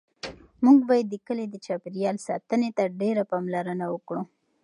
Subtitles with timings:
[0.65, 4.21] موږ باید د کلي د چاپیریال ساتنې ته ډېره پاملرنه وکړو.